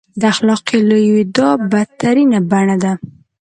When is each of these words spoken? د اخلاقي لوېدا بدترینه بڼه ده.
د 0.19 0.21
اخلاقي 0.33 0.79
لوېدا 0.89 1.49
بدترینه 1.71 2.39
بڼه 2.51 2.75
ده. 2.83 2.93